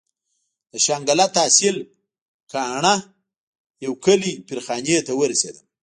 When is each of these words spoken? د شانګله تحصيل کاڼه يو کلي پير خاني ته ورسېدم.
د 0.71 0.73
شانګله 0.85 1.25
تحصيل 1.35 1.77
کاڼه 2.51 2.95
يو 3.85 3.93
کلي 4.05 4.33
پير 4.47 4.59
خاني 4.65 4.95
ته 5.07 5.11
ورسېدم. 5.19 5.65